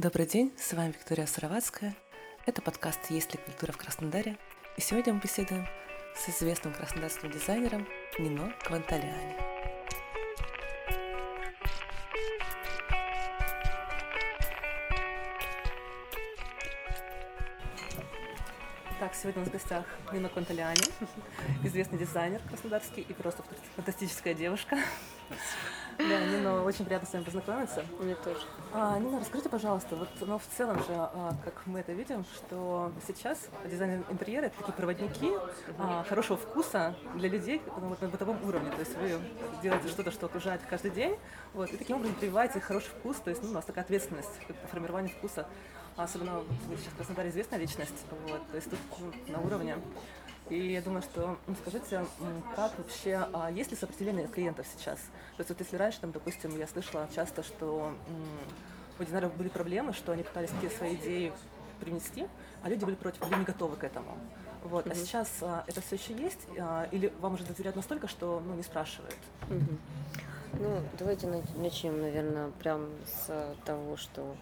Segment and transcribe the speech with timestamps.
[0.00, 1.92] Добрый день, с вами Виктория Сыроватская.
[2.46, 4.38] Это подкаст «Есть ли культура в Краснодаре?»
[4.76, 5.66] И сегодня мы беседуем
[6.14, 7.84] с известным краснодарским дизайнером
[8.16, 9.34] Нино Кванталиани.
[19.00, 20.78] Так, сегодня у нас в гостях Нина Кванталиани,
[21.64, 23.42] известный дизайнер краснодарский и просто
[23.74, 24.78] фантастическая девушка.
[26.08, 27.84] Да, Нина, очень приятно с вами познакомиться.
[28.00, 28.40] Мне тоже.
[28.72, 32.92] А, Нина, расскажите, пожалуйста, вот, ну, в целом же, а, как мы это видим, что
[33.06, 35.30] сейчас дизайн интерьера это такие проводники
[35.78, 38.70] а, хорошего вкуса для людей ну, вот, на бытовом уровне.
[38.70, 39.20] То есть вы
[39.62, 41.18] делаете что-то, что окружает каждый день,
[41.52, 44.68] вот, и таким образом прививаете хороший вкус, то есть ну, у нас такая ответственность по
[44.68, 45.46] формированию вкуса.
[45.96, 49.76] Особенно вы сейчас в Краснодаре известная личность, вот, то есть тут ну, на уровне.
[50.50, 52.06] И я думаю, что ну, скажите,
[52.56, 54.98] как вообще, а есть ли сопротивление клиентов сейчас?
[55.36, 57.92] То есть вот если раньше, там, допустим, я слышала часто, что
[58.98, 61.32] у дизайнеров были проблемы, что они пытались какие свои идеи
[61.80, 62.26] принести,
[62.62, 64.16] а люди были против, были не готовы к этому.
[64.64, 64.86] Вот.
[64.86, 64.92] Mm-hmm.
[64.92, 66.40] А сейчас а, это все еще есть?
[66.58, 69.16] А, или вам уже доверяют настолько, что ну, не спрашивают?
[69.48, 69.78] Mm-hmm.
[70.60, 74.34] Ну, давайте начнем, наверное, прям с того, что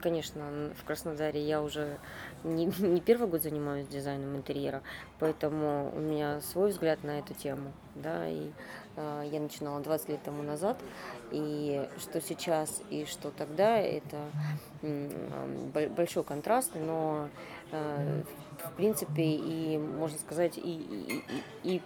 [0.00, 1.98] Конечно, в Краснодаре я уже
[2.42, 4.82] не, не первый год занимаюсь дизайном интерьера,
[5.18, 7.72] поэтому у меня свой взгляд на эту тему.
[7.94, 8.50] Да, и
[8.96, 10.78] э, я начинала 20 лет тому назад,
[11.30, 14.18] и что сейчас и что тогда, это
[14.82, 17.28] э, большой контраст, но
[17.70, 18.22] э,
[18.64, 21.22] в принципе и, можно сказать, и, и,
[21.62, 21.82] и, и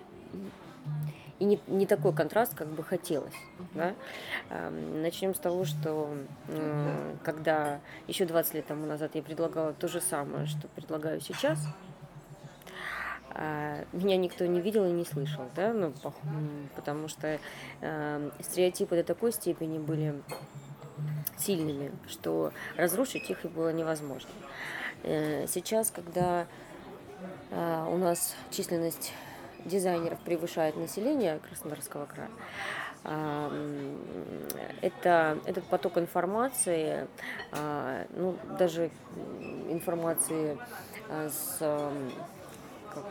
[1.38, 3.34] и не, не такой контраст, как бы хотелось.
[3.74, 3.94] Да?
[4.70, 6.10] Начнем с того, что
[7.22, 11.58] когда еще 20 лет тому назад я предлагала то же самое, что предлагаю сейчас,
[13.40, 15.92] а, меня никто не видел и не слышал, да, ну,
[16.74, 17.38] потому что
[17.80, 20.20] э, стереотипы до такой степени были
[21.36, 24.30] сильными, что разрушить их было невозможно.
[25.04, 26.46] Э, сейчас, когда
[27.50, 29.12] э, у нас численность
[29.68, 32.30] дизайнеров превышает население Краснодарского края.
[34.82, 37.06] Это, этот поток информации,
[37.52, 38.90] а, ну, даже
[39.68, 40.58] информации
[41.08, 41.58] а, с
[42.92, 43.04] как,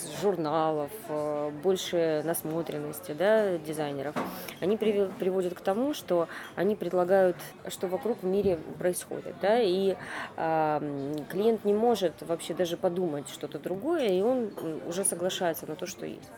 [0.00, 4.14] с журналов, э, больше насмотренности да, дизайнеров,
[4.60, 7.36] они приводят к тому, что они предлагают,
[7.68, 9.34] что вокруг в мире происходит.
[9.40, 9.96] Да, и
[10.36, 14.50] э, клиент не может вообще даже подумать что-то другое, и он
[14.86, 16.30] уже соглашается на то, что есть.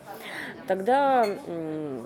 [0.66, 2.02] Тогда э,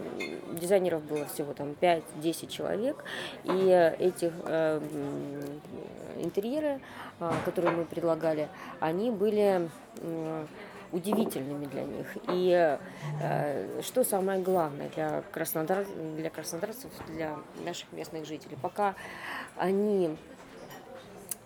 [0.52, 3.04] дизайнеров было всего там 5-10 человек,
[3.44, 4.80] и этих э,
[6.18, 6.80] интерьеры,
[7.20, 8.48] э, которые мы предлагали,
[8.80, 9.68] они были
[10.92, 12.06] удивительными для них.
[12.28, 12.78] И
[13.20, 15.86] э, что самое главное для, Краснодар,
[16.16, 18.94] для краснодарцев, для наших местных жителей, пока
[19.56, 20.16] они,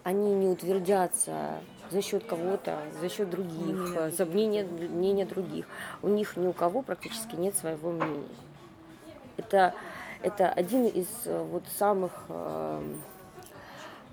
[0.02, 5.66] они не утвердятся за счет кого-то, за счет других, за мнение, мнение других,
[6.02, 8.26] у них ни у кого практически нет своего мнения.
[9.36, 9.74] Это,
[10.22, 12.82] это один из э, вот самых э,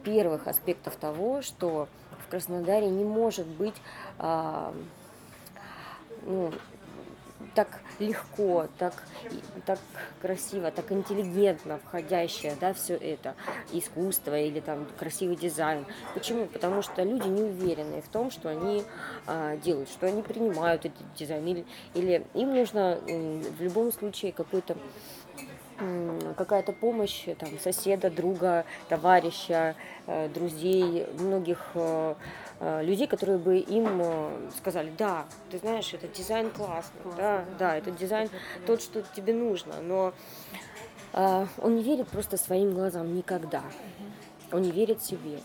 [0.03, 1.87] первых аспектов того, что
[2.25, 3.75] в Краснодаре не может быть
[4.19, 4.73] э,
[6.25, 6.51] ну,
[7.55, 8.93] так легко, так,
[9.65, 9.79] так
[10.21, 13.35] красиво, так интеллигентно входящее, да, все это,
[13.71, 15.85] искусство или там красивый дизайн.
[16.13, 16.47] Почему?
[16.47, 18.83] Потому что люди не уверены в том, что они
[19.27, 24.75] а, делают, что они принимают этот дизайн, или, или им нужно в любом случае какой-то
[26.37, 32.15] какая-то помощь там, соседа, друга, товарища, э, друзей, многих э,
[32.59, 34.01] людей, которые бы им
[34.57, 38.29] сказали, да, ты знаешь, этот дизайн классный, да, да, этот дизайн
[38.65, 40.13] тот, что тебе нужно, но
[41.13, 43.63] он не верит просто своим глазам никогда,
[44.51, 45.39] он не верит себе.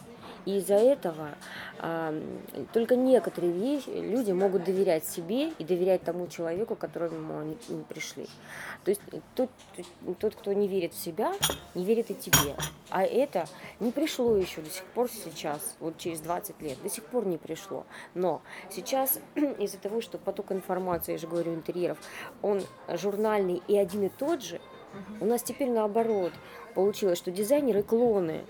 [0.49, 1.35] И из-за этого
[1.79, 2.15] а,
[2.73, 8.27] только некоторые вещи, люди могут доверять себе и доверять тому человеку, к которому они пришли.
[8.83, 9.03] То есть
[9.35, 9.51] тот,
[10.19, 11.35] тот, кто не верит в себя,
[11.75, 12.55] не верит и тебе.
[12.89, 13.47] А это
[13.79, 17.37] не пришло еще до сих пор сейчас, вот через 20 лет, до сих пор не
[17.37, 17.85] пришло.
[18.15, 18.41] Но
[18.71, 21.99] сейчас из-за того, что поток информации, я же говорю, интерьеров,
[22.41, 24.63] он журнальный и один и тот же,
[25.21, 26.33] у нас теперь наоборот
[26.79, 28.45] получилось, что дизайнеры клоны.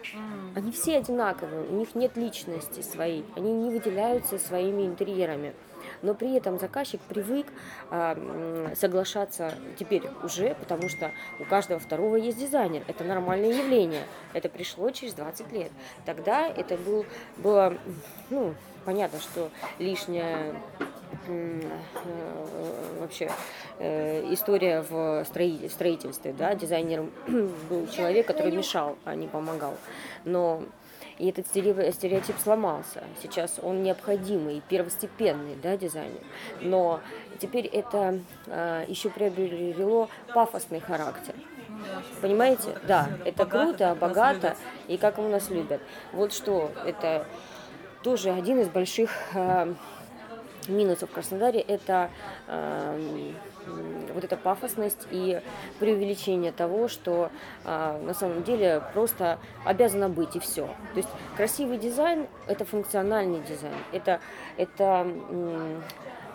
[0.55, 5.55] Они все одинаковые, у них нет личности своей, они не выделяются своими интерьерами.
[6.03, 7.47] Но при этом заказчик привык
[7.91, 11.11] э, соглашаться теперь уже, потому что
[11.41, 12.83] у каждого второго есть дизайнер.
[12.87, 14.03] Это нормальное явление.
[14.35, 15.73] Это пришло через 20 лет.
[16.05, 17.07] Тогда это был,
[17.39, 17.79] было,
[18.29, 18.53] ну,
[18.85, 19.49] понятно, что
[19.79, 20.55] лишняя
[23.01, 23.31] вообще
[23.79, 27.11] история в строительстве, да, дизайнером
[27.69, 29.75] был человек, который мешал, а не помогал.
[30.25, 30.63] Но
[31.19, 33.03] и этот стереотип сломался.
[33.21, 36.21] Сейчас он необходимый, первостепенный да, дизайнер.
[36.61, 37.01] Но
[37.41, 41.35] теперь это э, еще приобрело пафосный характер.
[42.21, 42.79] Понимаете?
[42.87, 44.57] Да, это круто, богато,
[44.87, 45.81] и как у нас любят.
[46.13, 47.27] Вот что, это
[48.03, 49.75] тоже один из больших э,
[50.69, 52.11] минусов в Краснодаре, это
[52.47, 53.33] э,
[54.15, 55.41] вот эта пафосность и
[55.79, 57.31] преувеличение того, что
[57.65, 60.67] а, на самом деле просто обязано быть и все.
[60.95, 64.21] То есть красивый дизайн– это функциональный дизайн, это,
[64.57, 65.07] это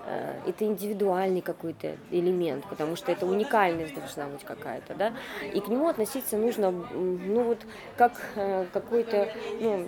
[0.06, 5.13] Э, это индивидуальный какой-то элемент, потому что это уникальность должна быть какая-то, да,
[5.53, 7.59] и к нему относиться нужно, ну вот,
[7.95, 9.30] как э, какой-то,
[9.62, 9.88] ну,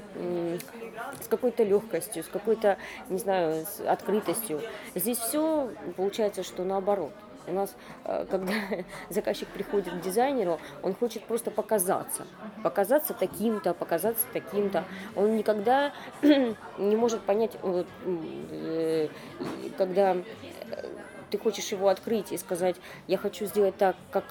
[1.22, 2.78] с какой-то легкостью, с какой-то,
[3.10, 4.62] не знаю, с открытостью.
[4.96, 7.12] Здесь все получается, что наоборот.
[7.48, 7.76] У нас,
[8.06, 8.54] э, когда
[9.10, 12.26] заказчик приходит к дизайнеру, он хочет просто показаться.
[12.64, 14.84] Показаться таким-то, показаться таким-то.
[15.16, 15.94] Он никогда
[16.24, 19.08] не может понять, э,
[19.78, 20.24] когда э,
[21.30, 24.24] ты хочешь его открыть и сказать, я хочу сделать так, как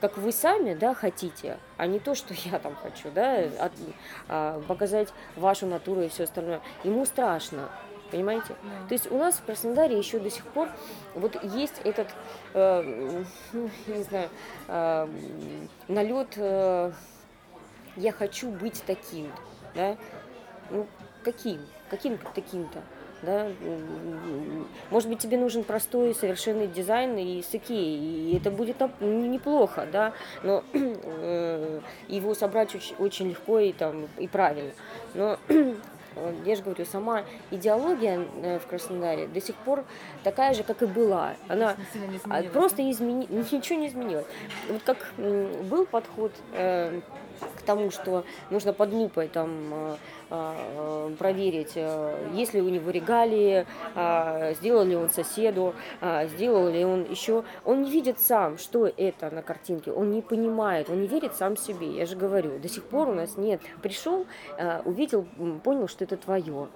[0.00, 3.72] как вы сами, да, хотите, а не то, что я там хочу, да, от,
[4.28, 6.60] а, показать вашу натуру и все остальное.
[6.84, 7.70] Ему страшно,
[8.10, 8.54] понимаете?
[8.62, 8.88] Да.
[8.88, 10.68] То есть у нас в Краснодаре еще до сих пор
[11.14, 12.08] вот есть этот,
[12.54, 14.28] э, ну, не знаю,
[14.68, 15.08] э,
[15.88, 16.92] налет э,
[17.96, 19.32] «я хочу быть таким»,
[19.74, 19.96] да?
[20.70, 20.86] Ну,
[21.22, 21.60] каким?
[21.90, 22.82] Каким таким-то?
[23.22, 23.48] Да?
[24.90, 30.12] Может быть, тебе нужен простой совершенный дизайн и с Икеи, и это будет неплохо, да,
[30.42, 34.72] но э, его собрать очень, очень легко и, там, и правильно.
[35.14, 35.38] Но
[36.44, 39.84] я же говорю, сама идеология э, в Краснодаре до сих пор
[40.22, 41.34] такая же, как и была.
[41.48, 41.76] Она
[42.28, 43.26] а, просто измени...
[43.52, 44.26] ничего не изменилось.
[44.68, 47.00] Вот как был подход э,
[47.40, 49.96] к тому, что нужно под лупой там э,
[50.30, 53.66] э, проверить, э, есть ли у него регалии,
[54.54, 55.74] сделал ли он соседу,
[56.24, 57.44] сделал ли он еще.
[57.64, 61.56] Он не видит сам, что это на картинке, он не понимает, он не верит сам
[61.56, 61.90] себе.
[61.96, 63.60] Я же говорю, до сих пор у нас нет.
[63.82, 64.26] Пришел,
[64.84, 65.26] увидел,
[65.62, 66.68] понял, что это твое.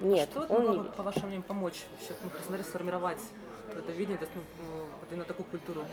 [0.00, 1.84] Нет, что он могло, по вашему мнению, помочь
[2.48, 3.18] ну, сформировать
[3.78, 4.42] это видение, то есть, ну,
[5.10, 5.84] именно такую культуру?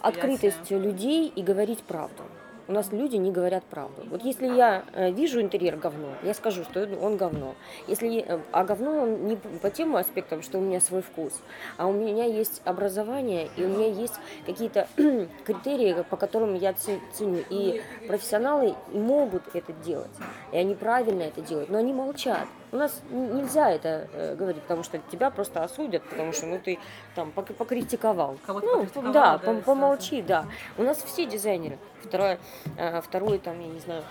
[0.00, 2.22] Открытостью людей и говорить правду
[2.68, 4.02] у нас люди не говорят правду.
[4.10, 7.54] Вот если я э, вижу интерьер говно, я скажу, что он говно.
[7.86, 11.32] Если, э, а говно он не по тем аспектам, что у меня свой вкус,
[11.76, 14.14] а у меня есть образование, и у меня есть
[14.46, 14.88] какие-то
[15.44, 17.44] критерии, по которым я ценю.
[17.50, 20.10] И профессионалы могут это делать,
[20.52, 22.46] и они правильно это делают, но они молчат.
[22.72, 26.78] У нас нельзя это э, говорить, потому что тебя просто осудят, потому что ну ты
[27.14, 28.38] там покритиковал.
[28.46, 30.46] ну, да, да, помолчи, да.
[30.76, 31.78] У нас все дизайнеры.
[32.02, 32.38] Второе,
[32.76, 34.02] э, второй там, я не знаю,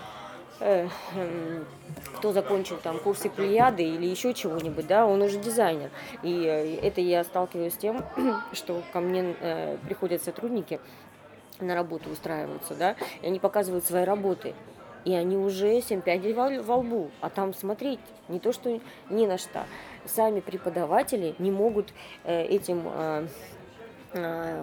[0.60, 1.64] э, э,
[2.16, 5.90] кто закончил там курсы Плеяды или еще чего-нибудь, да, он уже дизайнер.
[6.22, 8.04] И э, это я сталкиваюсь с тем,
[8.52, 10.80] что ко мне э, приходят сотрудники
[11.60, 14.54] на работу устраиваются, да, и они показывают свои работы
[15.06, 17.10] и они уже 7 пядей во лбу.
[17.20, 19.64] А там смотреть не то, что ни на что.
[20.04, 21.94] Сами преподаватели не могут
[22.24, 23.28] э, этим э,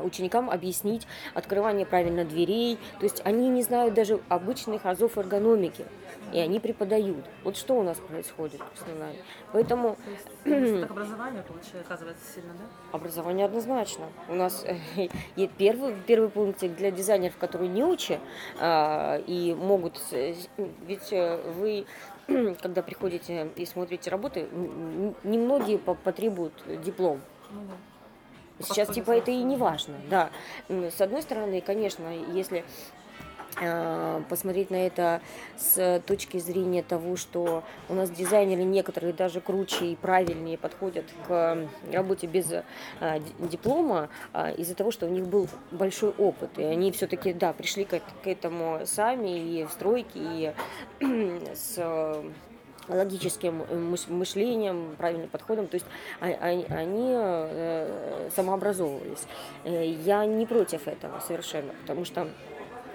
[0.03, 2.77] ученикам объяснить открывание правильно дверей.
[2.99, 5.85] То есть они не знают даже обычных азов эргономики
[6.33, 7.25] и они преподают.
[7.43, 9.19] Вот что у нас происходит в Краснодаре.
[9.51, 9.97] Поэтому...
[10.43, 12.97] Так образование, получается, оказывается сильно, да?
[12.97, 14.05] Образование однозначно.
[14.27, 15.07] У нас э,
[15.57, 18.19] первый, первый пункт для дизайнеров, которые не учат
[18.59, 20.01] а, и могут...
[20.11, 21.85] Ведь э, вы
[22.61, 24.47] когда приходите и смотрите работы,
[25.23, 27.21] немногие потребуют диплом.
[27.51, 27.92] Ну, да.
[28.59, 30.29] Сейчас типа это и не важно, да.
[30.69, 32.63] С одной стороны, конечно, если
[33.61, 35.21] Э, посмотреть на это
[35.57, 41.67] с точки зрения того, что у нас дизайнеры некоторые даже круче и правильнее подходят к
[41.91, 42.63] работе без э,
[43.39, 46.57] диплома э, из-за того, что у них был большой опыт.
[46.57, 50.53] И они все-таки, да, пришли к, этому сами и в стройке, и
[51.53, 51.77] с
[52.87, 53.63] логическим
[54.09, 55.85] мышлением, правильным подходом, то есть
[56.19, 59.25] а, а, они самообразовывались.
[59.63, 62.27] Я не против этого совершенно, потому что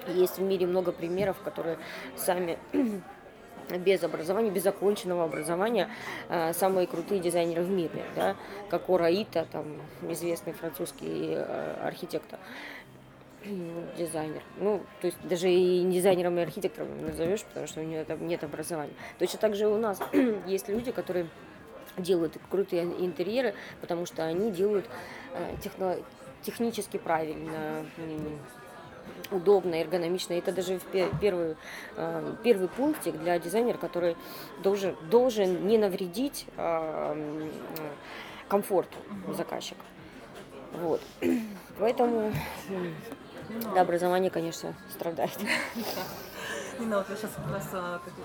[0.08, 1.78] есть в мире много примеров, которые
[2.16, 2.58] сами
[3.76, 5.88] без образования, без законченного образования
[6.28, 8.36] э, самые крутые дизайнеры в мире, да,
[8.70, 9.66] как Ураита, там
[10.02, 12.38] известный французский э, архитектор,
[13.96, 14.42] дизайнер.
[14.58, 18.44] Ну, то есть даже и дизайнером, и архитектором назовешь, потому что у него там нет
[18.44, 18.92] образования.
[19.18, 20.00] Точно так же у нас
[20.46, 21.28] есть люди, которые
[21.96, 24.86] делают крутые интерьеры, потому что они делают
[25.34, 25.96] э, техно,
[26.42, 27.84] технически правильно,
[29.30, 30.34] удобно, эргономично.
[30.34, 30.80] Это даже
[31.20, 31.56] первый,
[31.96, 34.16] э, первый пунктик для дизайнера, который
[34.62, 37.16] должен, должен не навредить а,
[38.48, 38.96] комфорту
[39.28, 39.80] заказчика.
[40.74, 41.00] Вот.
[41.78, 42.32] Поэтому
[43.74, 45.38] да, образование, конечно, страдает.
[46.78, 47.68] Нина, вот вы сейчас как раз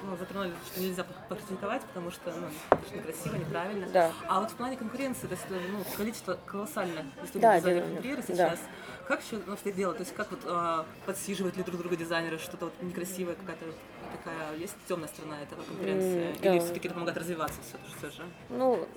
[0.04, 3.88] ну, затронули, что нельзя покритиковать, потому что ну, это некрасиво, неправильно.
[3.92, 4.12] Да.
[4.28, 8.58] А вот в плане конкуренции, то есть ну, количество колоссальное, да, интерьера сейчас, да.
[9.08, 9.98] Как еще ну, что делать?
[9.98, 13.66] То есть как вот а, подсиживают ли друг друга дизайнеры, что-то вот некрасивое, какая-то
[14.18, 16.32] такая есть темная сторона этого конкуренции?
[16.32, 16.66] Mm, Или да.
[16.66, 18.24] все-таки это помогает развиваться все, все же?
[18.50, 18.88] Ну,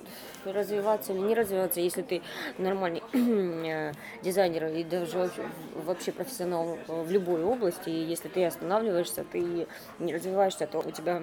[0.45, 2.21] развиваться или не развиваться, если ты
[2.57, 5.29] нормальный э, дизайнер и даже
[5.75, 9.67] вообще профессионал в любой области, и если ты останавливаешься, ты
[9.99, 11.21] не развиваешься, то у тебя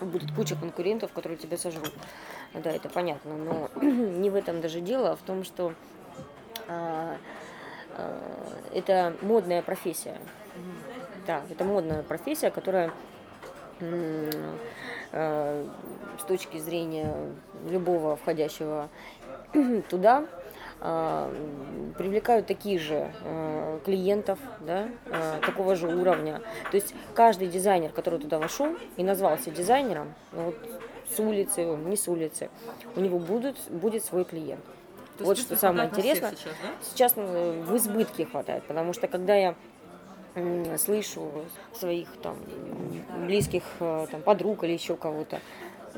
[0.00, 1.92] будет куча конкурентов, которые тебя сожрут.
[2.54, 5.74] Да, это понятно, но не в этом даже дело, а в том, что
[6.66, 7.16] а,
[8.72, 10.16] это модная профессия.
[11.26, 12.90] Да, это модная профессия, которая
[13.80, 15.66] э,
[16.18, 17.14] с точки зрения
[17.68, 18.88] любого входящего
[19.90, 20.24] туда
[20.80, 24.88] э, привлекают такие же э, клиентов, да,
[25.44, 26.40] такого же уровня.
[26.70, 30.56] То есть каждый дизайнер, который туда вошел и назвался дизайнером, ну вот
[31.14, 32.50] с улицы, не с улицы,
[32.96, 34.64] у него будут, будет свой клиент.
[35.18, 36.30] То вот что самое интересное.
[36.30, 36.68] Сейчас, да?
[36.82, 39.54] сейчас в избытке хватает, потому что когда я
[40.78, 41.30] слышу
[41.74, 42.36] своих там
[43.26, 45.40] близких э, там, подруг или еще кого-то.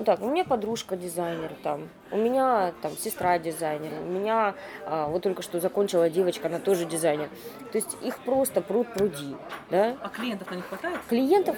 [0.00, 4.54] Ну так, у меня подружка дизайнер там, у меня там сестра дизайнер, у меня
[4.86, 7.28] а, вот только что закончила девочка, она тоже дизайнер.
[7.70, 9.36] То есть их просто пруд пруди,
[9.68, 9.98] да?
[10.00, 10.98] А клиентов на них хватает?
[11.06, 11.56] Клиентов,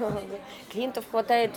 [0.72, 1.52] клиентов хватает,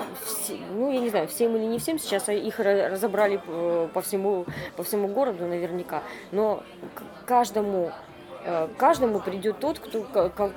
[0.76, 1.98] ну я не знаю, всем или не всем.
[1.98, 4.46] Сейчас их разобрали э, по всему
[4.78, 6.62] по всему городу наверняка, но
[7.26, 7.92] каждому
[8.44, 10.04] Э, каждому придет тот, кто,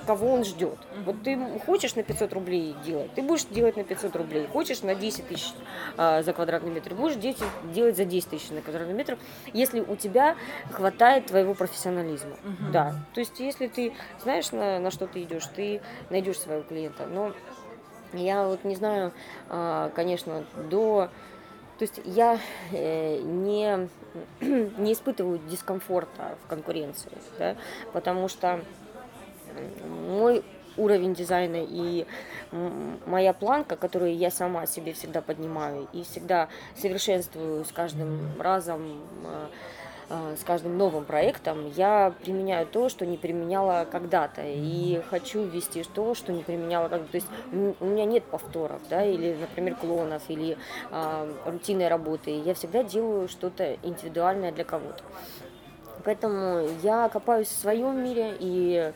[0.06, 0.78] кого он ждет.
[1.04, 4.46] Вот ты хочешь на 500 рублей делать, ты будешь делать на 500 рублей.
[4.46, 5.52] Хочешь на 10 тысяч
[5.96, 9.18] а, за квадратный метр, будешь делать за 10 тысяч на квадратный метр,
[9.52, 10.36] если у тебя
[10.70, 12.32] хватает твоего профессионализма.
[12.44, 12.72] Угу.
[12.72, 12.94] Да.
[13.12, 17.06] То есть, если ты знаешь, на, на что ты идешь, ты найдешь своего клиента.
[17.06, 17.32] Но
[18.14, 19.12] я вот не знаю,
[19.50, 21.10] а, конечно, до
[21.78, 22.38] то есть я
[22.72, 23.88] э, не,
[24.40, 27.56] не испытываю дискомфорта в конкуренции, да,
[27.92, 28.60] потому что
[30.08, 30.44] мой
[30.76, 32.06] уровень дизайна и
[33.06, 39.46] моя планка, которую я сама себе всегда поднимаю и всегда совершенствую с каждым разом, э,
[40.08, 46.14] с каждым новым проектом я применяю то, что не применяла когда-то, и хочу ввести то,
[46.14, 47.12] что не применяла когда-то.
[47.12, 47.28] То есть
[47.80, 50.58] у меня нет повторов, да, или, например, клонов, или
[50.90, 52.30] а, рутинной работы.
[52.30, 55.02] Я всегда делаю что-то индивидуальное для кого-то.
[56.04, 58.92] Поэтому я копаюсь в своем мире, и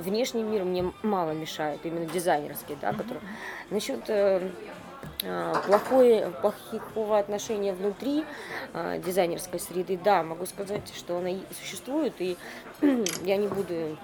[0.00, 3.20] внешний мир мне мало мешает, именно дизайнерский, да, который...
[3.70, 4.48] Насчет э,
[5.66, 8.24] плохое, плохого отношения внутри
[8.72, 12.36] а, дизайнерской среды, да, могу сказать, что она существует, и
[13.24, 13.96] я не буду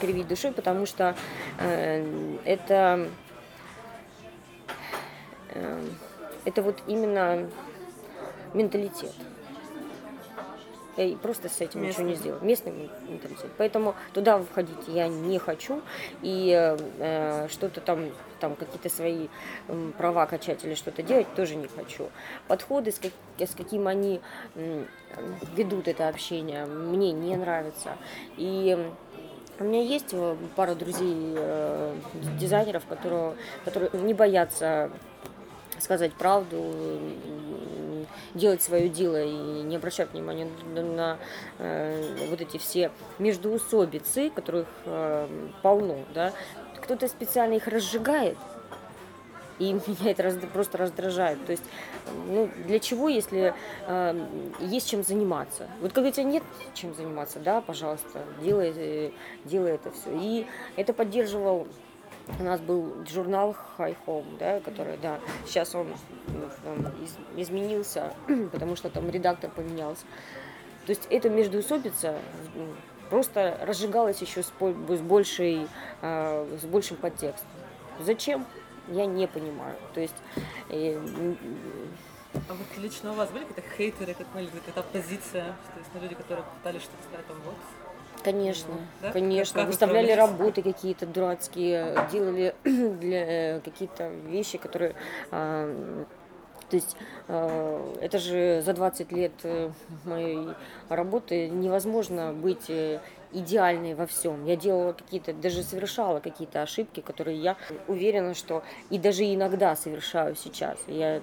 [0.00, 1.14] кривить душой, потому что
[1.58, 3.08] э, это,
[5.50, 5.88] э,
[6.44, 7.48] это вот именно
[8.54, 9.12] менталитет.
[10.96, 12.04] И просто с этим Местный.
[12.04, 12.42] ничего не сделать.
[12.42, 13.50] Местный менталитет.
[13.58, 15.82] Поэтому туда входить я не хочу.
[16.22, 16.50] И
[16.98, 19.28] э, что-то там, там какие-то свои
[19.98, 22.10] права качать или что-то делать тоже не хочу.
[22.48, 24.20] Подходы, с, как, с каким они
[25.54, 27.96] ведут это общение, мне не нравятся.
[28.36, 28.76] И
[29.58, 31.94] у меня есть э, пара друзей э,
[32.38, 34.90] дизайнеров, которые, которые не боятся
[35.78, 36.74] сказать правду,
[38.34, 41.18] делать свое дело и не обращать внимания на
[41.58, 45.28] э, вот эти все междуусобицы, которых э,
[45.62, 46.32] полно, да,
[46.86, 48.38] кто-то специально их разжигает,
[49.58, 51.44] и меня это раз, просто раздражает.
[51.44, 51.64] То есть,
[52.28, 53.54] ну, для чего, если
[53.86, 54.26] э,
[54.60, 55.68] есть чем заниматься?
[55.80, 59.10] Вот когда у тебя нет чем заниматься, да, пожалуйста, делай, э,
[59.44, 60.10] делай это все.
[60.12, 61.66] И это поддерживал
[62.40, 65.86] у нас был журнал High Home, да, который, да, сейчас он,
[66.66, 66.92] он
[67.36, 68.12] изменился,
[68.52, 70.04] потому что там редактор поменялся.
[70.86, 72.16] То есть эта междуусобица
[73.08, 74.50] просто разжигалась еще с,
[75.00, 75.68] большей,
[76.02, 77.48] э, с большим подтекстом.
[78.00, 78.46] Зачем?
[78.88, 79.76] Я не понимаю.
[79.94, 80.14] То есть...
[80.68, 81.00] Э,
[82.34, 86.44] а вот лично у вас были какие-то хейтеры, какая-то оппозиция, то есть ну, люди, которые
[86.58, 87.54] пытались что-то сказать, там, вот,
[88.22, 89.12] Конечно, да?
[89.12, 89.60] конечно.
[89.60, 94.96] Как Выставляли работы какие-то дурацкие, делали для э, какие-то вещи, которые
[95.30, 96.04] а,
[96.70, 96.96] То есть
[97.28, 99.70] э, это же за 20 лет э,
[100.04, 100.48] моей
[100.88, 102.98] работы невозможно быть э,
[103.32, 104.44] идеальной во всем.
[104.44, 107.56] Я делала какие-то, даже совершала какие-то ошибки, которые я
[107.86, 110.78] уверена, что и даже иногда совершаю сейчас.
[110.86, 111.20] Я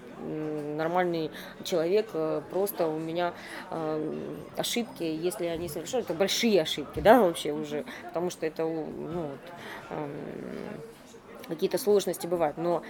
[0.77, 1.31] нормальный
[1.63, 2.11] человек,
[2.51, 3.33] просто у меня
[4.57, 9.39] ошибки, если не совершаю, это большие ошибки, да, вообще уже, потому что это, ну, вот,
[9.89, 12.83] эм, какие-то сложности бывают, но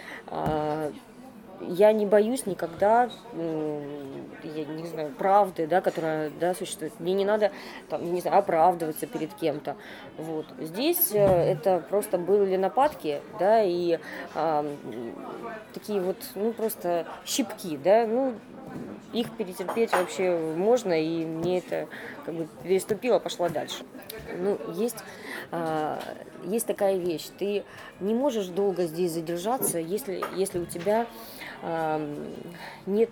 [1.61, 6.93] я не боюсь никогда, я не знаю, правды, да, которая да, существует.
[6.99, 7.51] Мне не надо,
[7.89, 9.75] там, не знаю, оправдываться перед кем-то.
[10.17, 10.45] Вот.
[10.59, 13.99] Здесь э, это просто были нападки, да, и
[14.35, 14.65] а,
[15.73, 18.33] такие вот, ну, просто щипки, да, ну,
[19.13, 21.87] их перетерпеть вообще можно, и мне это
[22.25, 23.83] как бы переступило, пошла дальше.
[24.37, 24.97] Ну, есть,
[25.51, 25.99] а,
[26.43, 27.63] есть такая вещь, ты
[27.99, 31.05] не можешь долго здесь задержаться, если, если у тебя
[32.85, 33.09] нет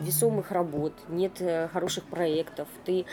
[0.00, 3.04] весомых работ, нет э, хороших проектов, ты,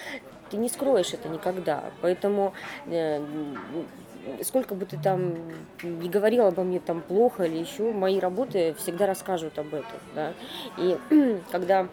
[0.50, 1.92] ты не скроешь это никогда.
[2.02, 2.54] Поэтому
[2.86, 3.22] э,
[4.44, 5.36] сколько бы ты там
[5.84, 10.00] не говорил обо мне там плохо или еще, мои работы всегда расскажут об этом.
[10.16, 10.34] Да?
[10.78, 10.98] И
[11.52, 11.88] когда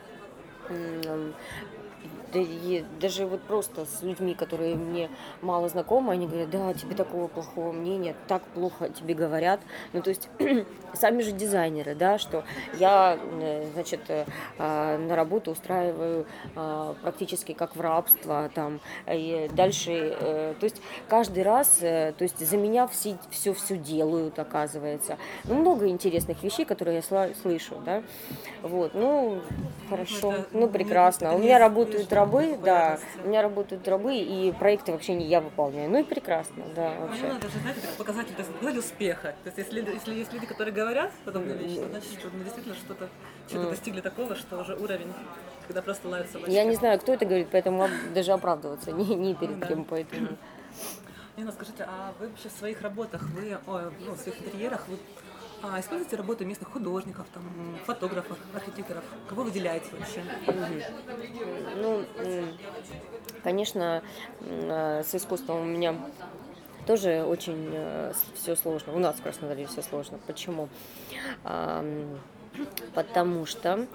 [3.00, 5.10] даже вот просто с людьми, которые мне
[5.42, 9.60] мало знакомы, они говорят, да, тебе такого плохого мнения, так плохо тебе говорят.
[9.92, 10.28] Ну, то есть
[10.94, 12.44] сами же дизайнеры, да, что
[12.78, 14.24] я, э, значит, э,
[14.58, 20.80] а, на работу устраиваю а, практически как в рабство, там, и дальше, э, то есть
[21.08, 25.18] каждый раз, то есть за меня все, все, все делают, оказывается.
[25.44, 28.02] Ну, много интересных вещей, которые я слышу, да,
[28.62, 29.40] вот, ну,
[29.88, 31.34] хорошо, это, ну, прекрасно.
[31.34, 35.90] У меня работают рабы, да, у меня работают рабы, и проекты вообще не я выполняю,
[35.90, 37.22] ну, и прекрасно, да, вообще.
[37.22, 40.74] Ну, это же, знаете, как показатель, показатель успеха, то есть если, если есть люди, которые
[40.74, 43.08] говорят подобные вещи, значит, что мы действительно что-то
[43.48, 45.12] что достигли такого, что уже уровень,
[45.66, 46.50] когда просто лают собачки.
[46.50, 49.66] Я не знаю, кто это говорит, поэтому даже оправдываться не, не перед да.
[49.66, 50.28] кем, поэтому...
[51.36, 54.98] Нина, скажите, а вы вообще в своих работах, вы, о, ну, в своих интерьерах, вы
[55.64, 57.42] а, используете работу местных художников, там,
[57.86, 59.02] фотографов, архитекторов?
[59.28, 60.22] Кого выделяете вообще?
[61.76, 62.04] Ну,
[63.42, 64.02] конечно,
[64.42, 65.96] а, с искусством у меня
[66.86, 68.92] тоже очень э, все сложно.
[68.92, 70.18] У нас в Краснодаре все сложно.
[70.26, 70.68] Почему?
[72.94, 73.86] Потому что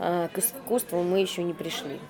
[0.00, 2.00] а, к искусству мы еще не пришли.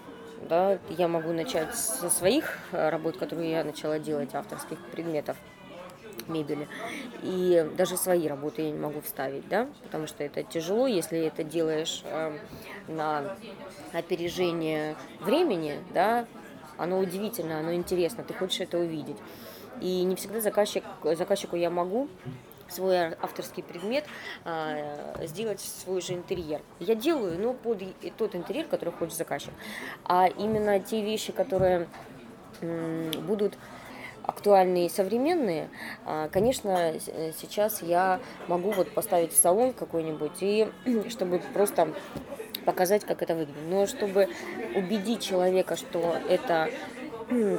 [0.48, 5.36] Да, я могу начать со своих работ, которые я начала делать, авторских предметов
[6.28, 6.68] мебели.
[7.22, 11.44] И даже свои работы я не могу вставить, да, потому что это тяжело, если это
[11.44, 12.36] делаешь э,
[12.88, 13.36] на
[13.92, 16.26] опережение времени, да,
[16.78, 19.16] оно удивительно, оно интересно, ты хочешь это увидеть.
[19.80, 22.08] И не всегда заказчик, заказчику я могу
[22.68, 24.04] свой авторский предмет
[24.44, 26.60] а, сделать свой же интерьер.
[26.80, 27.82] Я делаю, но под
[28.16, 29.52] тот интерьер, который хочет заказчик.
[30.04, 31.88] А именно те вещи, которые
[32.60, 33.56] будут
[34.26, 35.70] актуальные и современные,
[36.04, 36.94] а, конечно,
[37.38, 40.68] сейчас я могу вот поставить в салон какой-нибудь и
[41.08, 41.92] чтобы просто
[42.64, 43.62] показать, как это выглядит.
[43.68, 44.28] Но чтобы
[44.74, 46.68] убедить человека, что это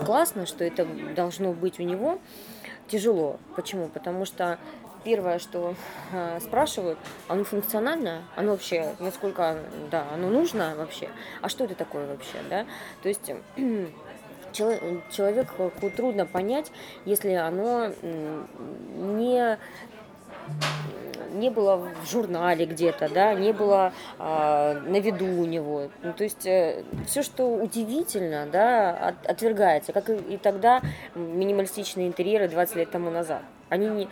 [0.05, 2.19] классно, что это должно быть у него,
[2.87, 3.39] тяжело.
[3.55, 3.87] Почему?
[3.89, 4.59] Потому что
[5.03, 5.75] первое, что
[6.11, 9.57] э, спрашивают, оно функционально, оно вообще, насколько,
[9.89, 11.09] да, оно нужно вообще,
[11.41, 12.65] а что это такое вообще, да?
[13.03, 13.31] То есть
[14.53, 16.71] человеку трудно понять,
[17.05, 19.57] если оно не
[21.33, 25.89] не было в журнале где-то, да, не было э, на виду у него.
[26.01, 30.81] Ну, то есть э, все, что удивительно, да, от, отвергается, как и, и тогда
[31.15, 33.41] минималистичные интерьеры 20 лет тому назад.
[33.69, 34.09] Они не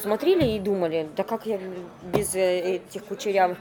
[0.00, 1.58] смотрели и думали, да как я
[2.12, 3.58] без э, этих кучерявых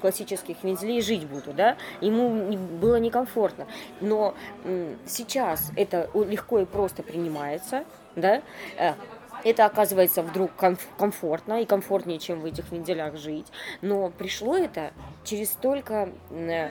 [0.00, 1.76] классических вензелей жить буду, да?
[2.00, 3.66] Ему было некомфортно.
[4.00, 4.34] Но
[5.06, 8.42] сейчас это легко и просто принимается, да?
[8.78, 8.94] Э,
[9.44, 10.50] это оказывается вдруг
[10.98, 13.46] комфортно и комфортнее, чем в этих венделях жить.
[13.80, 14.92] Но пришло это
[15.24, 16.70] через столько э,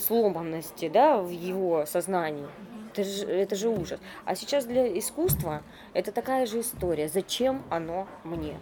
[0.00, 2.46] сломанности да, в его сознании.
[2.92, 4.00] Это же, это же ужас.
[4.26, 5.62] А сейчас для искусства
[5.94, 7.08] это такая же история.
[7.08, 8.58] Зачем оно мне?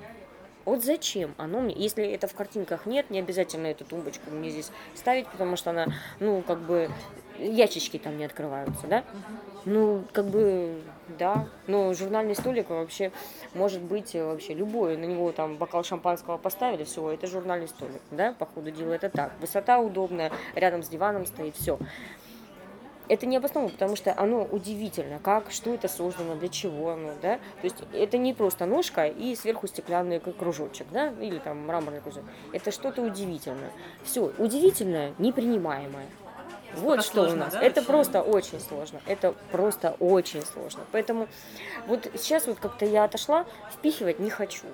[0.65, 1.75] Вот зачем оно мне?
[1.75, 5.87] Если это в картинках нет, не обязательно эту тумбочку мне здесь ставить, потому что она,
[6.21, 6.91] ну, как бы,
[7.39, 9.05] ящички там не открываются, да?
[9.65, 10.81] Ну, как бы,
[11.19, 11.49] да.
[11.67, 13.11] Но журнальный столик вообще
[13.55, 14.97] может быть вообще любой.
[14.97, 19.09] На него там бокал шампанского поставили, все, это журнальный столик, да, по ходу дела это
[19.09, 19.33] так.
[19.41, 21.79] Высота удобная, рядом с диваном стоит, все.
[23.11, 27.37] Это не обосновано, потому что оно удивительно, как, что это создано, для чего оно, да,
[27.37, 32.23] то есть это не просто ножка и сверху стеклянный кружочек, да, или там мраморный кружок,
[32.53, 33.73] это что-то удивительное.
[34.05, 36.07] Все, удивительное, непринимаемое.
[36.77, 37.53] Вот что сложно, у нас.
[37.53, 37.89] да, это очень?
[37.89, 39.01] просто очень сложно.
[39.07, 40.83] Это просто очень сложно.
[40.93, 41.27] Поэтому
[41.89, 44.67] вот сейчас вот как-то я отошла, впихивать не хочу.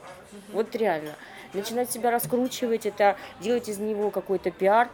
[0.53, 1.13] Вот реально.
[1.55, 4.91] Начинать себя раскручивать, это делать из него какой-то пиар.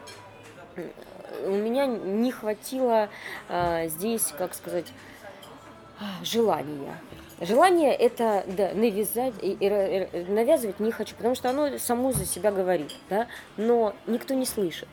[1.45, 3.09] У меня не хватило
[3.49, 4.93] а, здесь, как сказать,
[6.23, 6.99] желания.
[7.41, 12.25] Желание это да, навязать и, и и навязывать не хочу, потому что оно само за
[12.25, 14.89] себя говорит, да, но никто не слышит.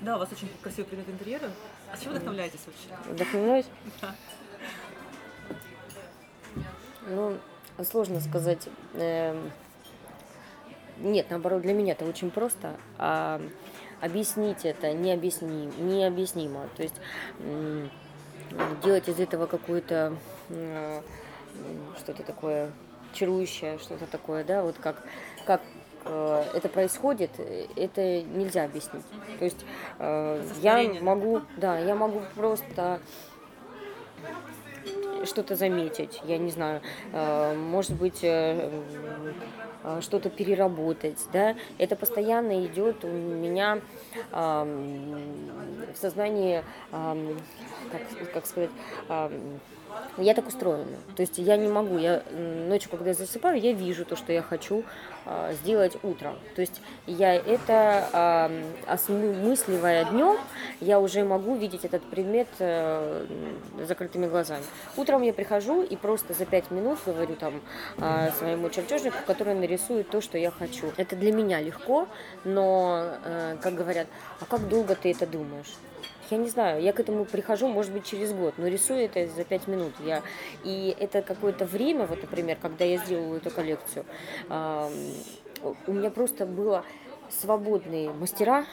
[0.00, 1.50] Да, у вас очень красивый предмет интерьера.
[1.92, 3.10] А чего вдохновляетесь вообще?
[3.10, 3.66] Вдохновляюсь?
[4.00, 4.14] Да.
[7.08, 7.36] Ну,
[7.82, 8.68] сложно сказать.
[8.94, 9.50] Эм,
[10.98, 12.76] Нет, наоборот, для меня это очень просто.
[12.98, 13.40] А
[14.00, 15.72] объяснить это необъяснимо.
[15.78, 16.68] необъяснимо.
[16.76, 16.94] То есть
[18.82, 19.46] делать из этого
[20.48, 20.98] м,
[21.98, 22.70] что-то такое
[23.12, 25.02] чарующее, что-то такое, да, вот как,
[25.44, 25.60] как
[26.04, 27.30] э, это происходит,
[27.76, 29.04] это нельзя объяснить.
[29.38, 29.64] То есть
[29.98, 33.00] э, я могу, да, я могу просто
[35.24, 36.80] что-то заметить, я не знаю,
[37.12, 38.70] э, может быть, э,
[40.00, 43.80] что-то переработать, да, это постоянно идет у меня
[44.30, 48.70] в сознании, как, как сказать,
[50.18, 50.98] я так устроена.
[51.16, 52.22] То есть я не могу, я
[52.68, 54.84] ночью, когда я засыпаю, я вижу то, что я хочу
[55.52, 56.38] сделать утром.
[56.54, 60.36] То есть я это ам, осмысливая днем,
[60.80, 63.26] я уже могу видеть этот предмет э,
[63.86, 64.62] закрытыми глазами.
[64.96, 67.60] Утром я прихожу и просто за пять минут говорю там
[67.98, 70.92] а, своему чертежнику, который нарисует то, что я хочу.
[70.96, 72.08] Это для меня легко,
[72.44, 74.06] но, э, как говорят,
[74.40, 75.74] а как долго ты это думаешь?
[76.30, 79.44] Я не знаю, я к этому прихожу, может быть, через год, но рисую это за
[79.44, 79.92] пять минут.
[80.04, 80.22] Я,
[80.64, 84.04] и это какое-то время, вот, например, когда я сделала эту коллекцию,
[84.48, 86.84] у меня просто было
[87.28, 88.64] свободные мастера,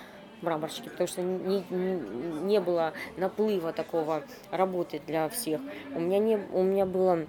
[0.41, 1.99] мраморщики, потому что не, не,
[2.43, 5.61] не было наплыва такого работы для всех.
[5.95, 7.25] У меня, не, у меня было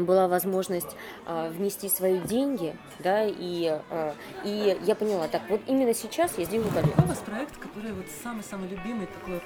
[0.00, 5.92] была возможность а, внести свои деньги, да, и, а, и я поняла, так, вот именно
[5.92, 6.94] сейчас я сделаю коллекцию.
[6.94, 9.40] Какой у вас проект, который вот самый-самый любимый, такой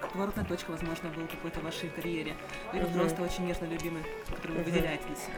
[0.00, 2.34] как поворотная точка, возможно, был какой-то в вашей карьере?
[2.72, 2.98] Или Мгм.
[2.98, 4.64] просто очень нежно любимый, который вы Мгм.
[4.64, 5.34] выделяете для себя?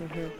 [0.00, 0.32] Мгм.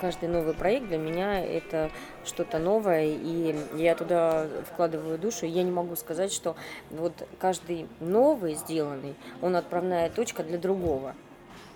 [0.00, 1.90] Каждый новый проект для меня это
[2.24, 5.46] что-то новое, и я туда вкладываю душу.
[5.46, 6.56] Я не могу сказать, что
[6.90, 11.14] вот каждый новый сделанный, он отправная точка для другого.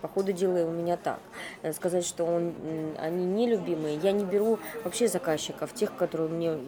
[0.03, 1.21] По ходу дела у меня так.
[1.62, 2.53] Э, Сказать, что он,
[2.99, 6.59] они нелюбимые, я не беру вообще заказчиков, тех, которые мне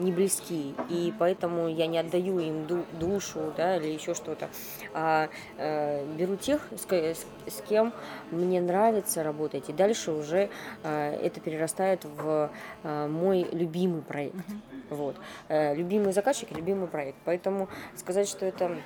[0.00, 4.48] не близки, и поэтому я не отдаю им ду- душу да, или еще что-то.
[4.94, 7.92] А э, беру тех, с, с- с кем
[8.30, 10.48] мне нравится работать, и дальше уже
[10.82, 12.50] э, это перерастает в
[12.82, 14.36] э, мой любимый проект.
[14.90, 15.16] Вот.
[15.48, 17.16] Э, любимый заказчик, любимый проект.
[17.24, 18.76] Поэтому сказать, что это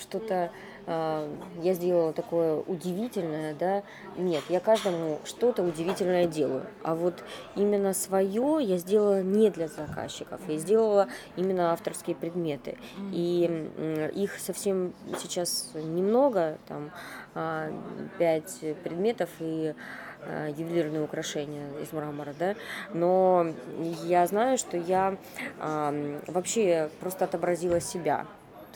[0.00, 0.50] что-то
[0.86, 3.82] э, я сделала такое удивительное, да,
[4.16, 10.40] нет, я каждому что-то удивительное делаю, а вот именно свое я сделала не для заказчиков,
[10.48, 12.76] я сделала именно авторские предметы,
[13.12, 16.90] и их совсем сейчас немного, там
[17.34, 17.70] а,
[18.18, 19.74] пять предметов и
[20.22, 22.54] а, ювелирные украшения из мрамора, да,
[22.92, 23.46] но
[24.04, 25.16] я знаю, что я
[25.60, 28.26] ам, вообще просто отобразила себя.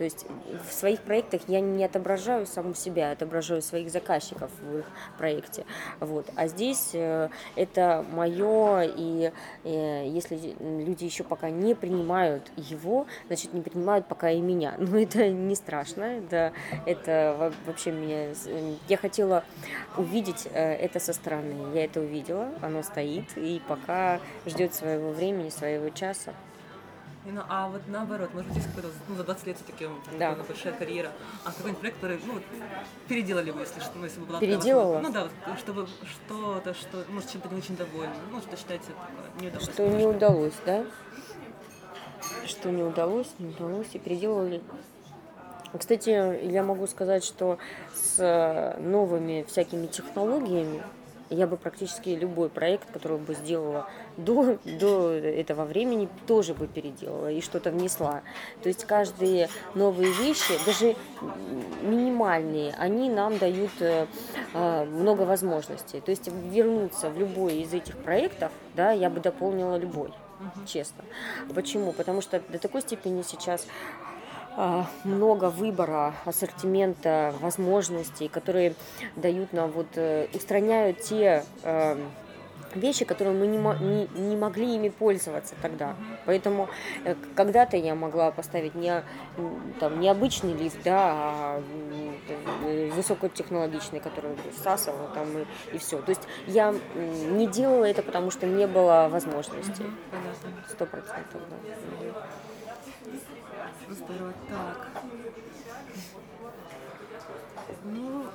[0.01, 0.25] То есть
[0.67, 4.87] в своих проектах я не отображаю саму себя, отображаю своих заказчиков в их
[5.19, 5.67] проекте.
[6.01, 6.25] Вот.
[6.37, 9.31] А здесь э, это мое, и
[9.63, 14.75] э, если люди еще пока не принимают его, значит не принимают пока и меня.
[14.79, 16.55] Но это не страшно, это,
[16.87, 18.33] это во- вообще меня...
[18.47, 19.45] э, Я хотела
[19.99, 25.91] увидеть это со стороны, я это увидела, оно стоит, и пока ждет своего времени, своего
[25.91, 26.33] часа.
[27.27, 30.37] И, ну, а вот наоборот, может быть, есть какой-то, ну, за 20 лет все-таки Да.
[30.49, 31.13] большая карьера,
[31.45, 32.43] а какой-нибудь проект, который, ну, вот,
[33.09, 35.01] переделали бы, если что, ну, если бы была Переделала?
[35.01, 38.87] Ну да, вот, чтобы что-то, что, может, чем-то не очень довольны, ну, что считаете
[39.39, 39.69] не удалось.
[39.69, 40.85] Что не удалось, да?
[42.47, 44.63] Что не удалось, не удалось, и переделали.
[45.79, 47.59] Кстати, я могу сказать, что
[47.95, 50.83] с э, новыми всякими технологиями
[51.31, 57.31] я бы практически любой проект, который бы сделала до, до этого времени, тоже бы переделала
[57.31, 58.23] и что-то внесла.
[58.63, 60.97] То есть каждые новые вещи, даже
[61.83, 64.07] минимальные, они нам дают э,
[64.55, 66.01] э, много возможностей.
[66.01, 70.13] То есть вернуться в любой из этих проектов, да, я бы дополнила любой,
[70.67, 71.05] честно.
[71.55, 71.93] Почему?
[71.93, 73.67] Потому что до такой степени сейчас
[75.05, 78.75] много выбора, ассортимента, возможностей, которые
[79.17, 81.97] дают нам, вот, э, устраняют те э,
[82.75, 85.95] вещи, которые мы не, не, не могли ими пользоваться тогда.
[86.27, 86.69] Поэтому
[87.05, 89.03] э, когда-то я могла поставить не,
[89.79, 91.63] там, не обычный лифт, да, а
[92.95, 96.01] высокотехнологичный, который всасывал там и, и все.
[96.03, 99.85] То есть я не делала это, потому что не было возможности.
[100.69, 102.27] Сто процентов, да.
[103.91, 104.33] Здорово.
[104.49, 104.89] Так.
[107.85, 108.27] Ну,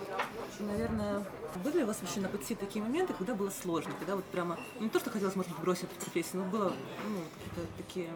[0.59, 1.23] наверное,
[1.63, 4.57] были ли у вас вообще на пути такие моменты, когда было сложно, когда вот прямо,
[4.79, 6.73] не то, что хотелось, может быть, бросить эту профессию, но было,
[7.07, 8.09] ну, какие-то такие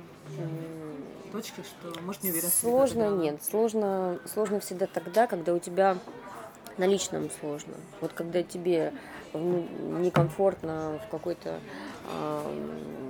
[1.31, 2.49] точки, что, может, не уверен.
[2.49, 5.97] Сложно нет, сложно, сложно всегда тогда, когда у тебя
[6.77, 7.73] на личном сложно.
[8.01, 8.93] Вот когда тебе
[9.33, 11.59] некомфортно в какой-то
[12.11, 13.08] э,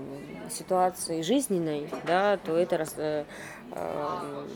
[0.50, 3.26] ситуации жизненной, да, то это рас, э,
[3.72, 4.48] э,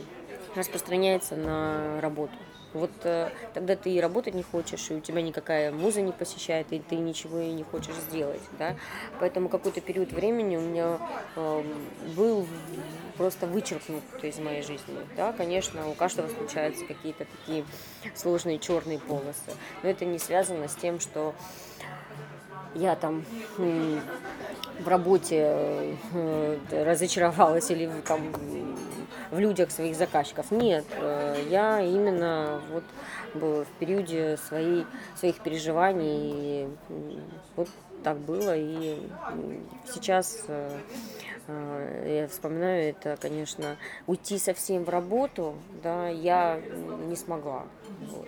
[0.55, 2.33] распространяется на работу.
[2.73, 6.71] Вот э, тогда ты и работать не хочешь, и у тебя никакая муза не посещает,
[6.71, 8.75] и ты ничего и не хочешь сделать, да.
[9.19, 10.97] Поэтому какой-то период времени у меня
[11.35, 11.63] э,
[12.15, 12.47] был
[13.17, 15.33] просто вычеркнут из моей жизни, да.
[15.33, 17.63] Конечно, у каждого случаются какие-то такие
[18.15, 19.51] сложные черные полосы,
[19.83, 21.35] но это не связано с тем, что
[22.73, 23.23] я там
[24.79, 28.33] в работе э, разочаровалась или там
[29.31, 30.51] в людях своих заказчиков.
[30.51, 32.83] Нет, э, я именно вот
[33.33, 36.67] в периоде своей, своих переживаний
[37.55, 37.67] вот
[38.03, 38.55] так было.
[38.55, 38.99] И
[39.91, 40.79] сейчас э,
[42.05, 46.61] я вспоминаю это, конечно, уйти совсем в работу, да, я
[47.07, 47.63] не смогла.
[48.01, 48.27] Вот.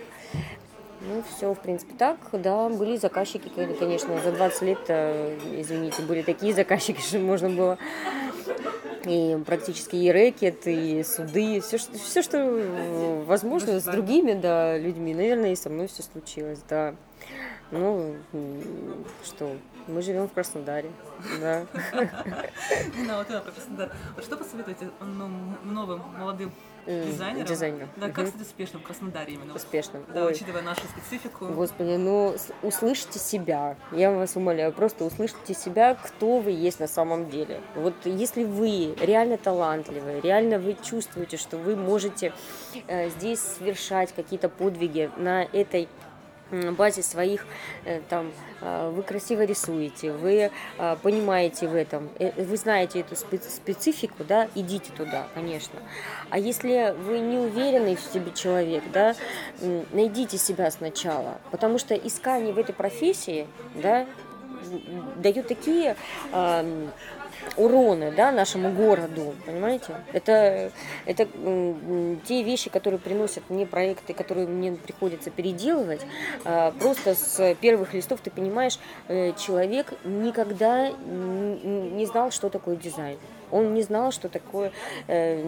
[1.08, 2.18] Ну, все, в принципе, так.
[2.32, 7.78] Да, были заказчики, конечно, за 20 лет, э, извините, были такие заказчики, что можно было
[9.04, 15.14] и практически и рэкет, и суды, все, что, все, что возможно с другими, да, людьми.
[15.14, 16.94] Наверное, и со мной все случилось, да.
[17.70, 18.16] Ну,
[19.24, 20.90] что, мы живем в Краснодаре,
[21.40, 21.66] да.
[22.96, 23.92] Ну, вот это про Краснодар.
[24.20, 26.52] Что посоветуете новым молодым
[26.86, 27.46] дизайнером?
[27.46, 27.88] Дизайнером.
[27.96, 29.54] Да, как стать успешным в Краснодаре именно?
[29.54, 30.04] Успешным.
[30.14, 31.46] Да, учитывая нашу специфику.
[31.46, 33.76] Господи, ну, услышьте себя.
[33.92, 37.60] Я вас умоляю, просто услышьте себя, кто вы есть на самом деле.
[37.74, 42.32] Вот если вы реально талантливые, реально вы чувствуете, что вы можете
[42.86, 45.88] э, здесь совершать какие-то подвиги на этой
[46.50, 47.44] базе своих,
[47.84, 54.24] э, там, э, вы красиво рисуете, вы э, понимаете в этом, вы знаете эту специфику,
[54.24, 55.78] да, идите туда, конечно.
[56.30, 59.14] А если вы не уверенный в себе человек, да,
[59.92, 64.06] найдите себя сначала, потому что искание в этой профессии, да,
[65.16, 65.96] дают такие
[67.56, 69.96] уроны да, нашему городу, понимаете?
[70.12, 70.70] Это,
[71.04, 71.28] это
[72.26, 76.00] те вещи, которые приносят мне проекты, которые мне приходится переделывать.
[76.44, 83.18] А, просто с первых листов ты понимаешь, э, человек никогда не знал, что такое дизайн.
[83.50, 84.72] Он не знал, что такое
[85.06, 85.42] э,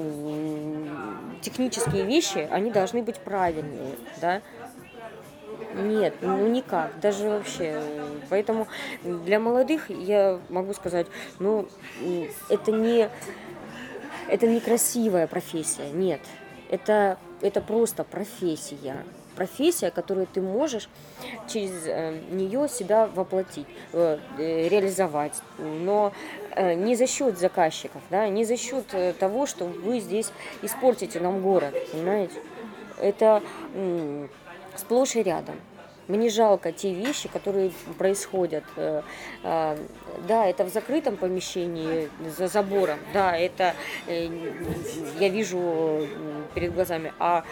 [1.43, 4.41] технические вещи, они должны быть правильные, да.
[5.79, 7.81] Нет, ну никак, даже вообще.
[8.31, 8.67] Поэтому
[9.03, 11.07] для молодых я могу сказать,
[11.39, 11.69] ну,
[12.49, 13.09] это не,
[14.29, 16.21] это не красивая профессия, нет.
[16.71, 19.05] Это, это просто профессия.
[19.37, 20.89] Профессия, которую ты можешь
[21.47, 25.41] через э, нее себя воплотить, э, реализовать.
[25.59, 26.13] Но
[26.57, 28.85] э, не за счет заказчиков, да, не за счет
[29.21, 32.35] того, что вы здесь испортите нам город, понимаете?
[33.01, 33.43] Это
[34.79, 35.57] сплошь и рядом.
[36.09, 38.65] Мне жалко те вещи, которые происходят.
[38.77, 39.03] Э,
[39.45, 39.77] э,
[40.27, 42.99] да, это в закрытом помещении, за забором.
[43.13, 43.75] Да, это
[44.07, 44.27] э,
[45.21, 46.09] я вижу
[46.55, 47.13] перед глазами.
[47.19, 47.45] А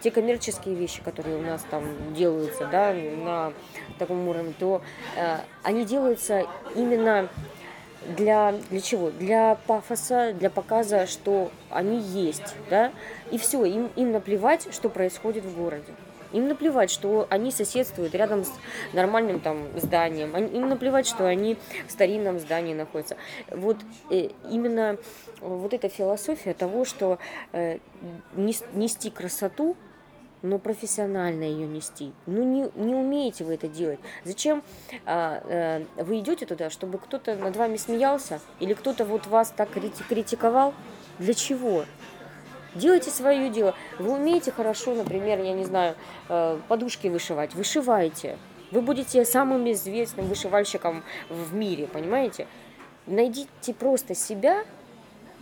[0.00, 1.82] те коммерческие вещи, которые у нас там
[2.14, 3.52] делаются, да, на
[3.98, 4.80] таком уровне, то
[5.64, 7.28] они делаются именно
[8.16, 9.10] для, для чего?
[9.10, 12.92] Для пафоса, для показа, что они есть, да,
[13.32, 15.92] и все, им, им наплевать, что происходит в городе.
[16.32, 18.52] Им наплевать, что они соседствуют рядом с
[18.92, 20.36] нормальным там зданием.
[20.36, 23.16] Им наплевать, что они в старинном здании находятся.
[23.50, 23.76] Вот
[24.10, 24.96] э, именно
[25.40, 27.18] вот эта философия того, что
[27.52, 27.78] э,
[28.34, 29.76] нести красоту,
[30.42, 32.12] но профессионально ее нести.
[32.26, 33.98] Ну, не, не умеете вы это делать.
[34.24, 34.62] Зачем
[35.04, 38.40] а, а, вы идете туда, чтобы кто-то над вами смеялся?
[38.60, 40.74] Или кто-то вот вас так критиковал?
[41.18, 41.84] Для чего?
[42.74, 43.74] Делайте свое дело.
[43.98, 45.94] Вы умеете хорошо, например, я не знаю,
[46.28, 47.54] э, подушки вышивать.
[47.54, 48.38] Вышивайте.
[48.70, 52.46] Вы будете самым известным вышивальщиком в мире, понимаете?
[53.06, 54.64] Найдите просто себя,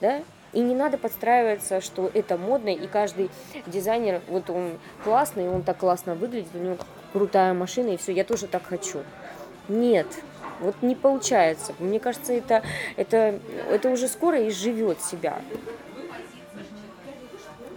[0.01, 3.31] да, И не надо подстраиваться, что это модно, и каждый
[3.67, 6.77] дизайнер, вот он классный, он так классно выглядит, у него
[7.12, 9.01] крутая машина, и все, я тоже так хочу.
[9.69, 10.07] Нет,
[10.61, 11.75] вот не получается.
[11.81, 12.62] Мне кажется, это,
[12.97, 15.41] это, это уже скоро изживет себя.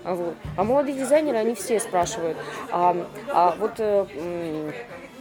[0.04, 0.36] А вот.
[0.56, 2.38] А молодые дизайнеры, они все спрашивают,
[2.72, 2.96] а,
[3.30, 4.72] а вот э,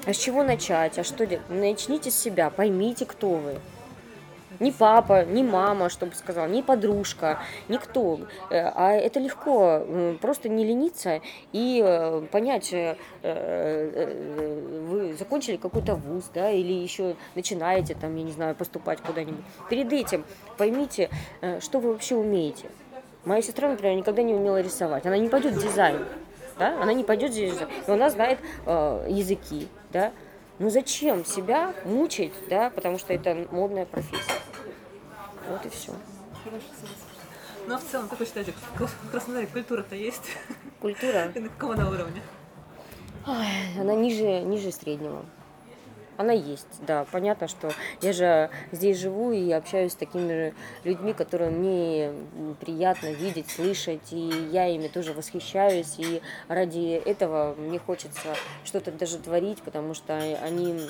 [0.07, 1.45] а с чего начать, а что делать?
[1.49, 3.57] Начните с себя, поймите, кто вы.
[4.61, 7.39] Ни папа, ни мама, чтобы сказал, ни подружка,
[7.69, 8.21] никто.
[8.51, 9.85] Э, а это легко,
[10.21, 11.21] просто не лениться
[11.53, 12.73] и э, понять,
[13.23, 19.45] вы закончили какой-то вуз, да, или еще начинаете там, я не знаю, поступать куда-нибудь.
[19.69, 20.25] Перед этим
[20.57, 21.11] поймите,
[21.61, 22.67] что вы вообще умеете.
[23.29, 25.05] Моя сестра, например, никогда не умела рисовать.
[25.05, 26.03] Она не пойдет в дизайн,
[26.59, 26.83] да?
[26.83, 27.69] Она не пойдет в дизайн.
[27.87, 30.13] Но она знает э, языки, да?
[30.59, 32.71] Ну зачем себя мучить, да?
[32.71, 34.33] Потому что это модная профессия.
[35.47, 35.93] Вот и все.
[37.67, 40.31] Ну а в целом, как вы считаете, в Краснодаре культура-то есть?
[40.81, 41.31] Культура?
[41.35, 42.23] И на каком она уровне?
[43.27, 45.27] Ой, она ниже, ниже среднего.
[46.19, 47.07] Она есть, да.
[47.13, 47.71] Понятно, что
[48.03, 50.53] я же здесь живу и общаюсь с такими
[50.83, 52.13] людьми, которые мне
[52.61, 59.19] приятно видеть, слышать, и я ими тоже восхищаюсь, и ради этого мне хочется что-то даже
[59.19, 60.81] творить, потому что они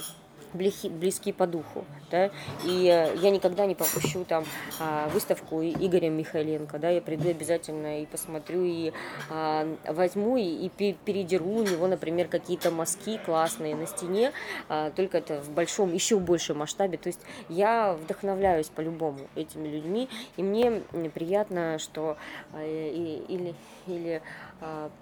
[0.54, 1.84] близки, по духу.
[2.10, 2.30] Да?
[2.64, 4.44] И э, я никогда не пропущу там
[4.80, 6.78] а, выставку Игоря Михайленко.
[6.78, 6.90] Да?
[6.90, 8.92] Я приду обязательно и посмотрю, и
[9.30, 10.68] а, возьму и, и
[11.04, 14.32] передеру у него, например, какие-то мазки классные на стене,
[14.68, 16.98] а, только это в большом, еще большем масштабе.
[16.98, 20.82] То есть я вдохновляюсь по-любому этими людьми, и мне
[21.14, 22.16] приятно, что
[22.56, 23.54] и, или,
[23.86, 24.22] или